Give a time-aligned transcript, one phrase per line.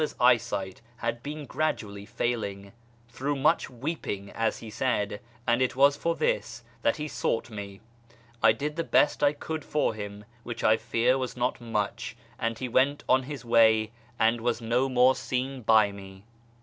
[0.01, 2.71] FROM SHIrAZ to YEZD 347 father's eyesight had been gradually failing"
[3.13, 7.51] throngh much weeping," as he said; and it was for this that he had sought
[7.51, 7.81] me.
[8.41, 12.57] I did the best I could for him (which, I fear, was not much), and
[12.57, 16.23] he went on his way and was no more seen by me.